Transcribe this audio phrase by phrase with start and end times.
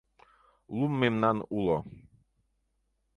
[0.77, 1.77] —Лум мемнан уло.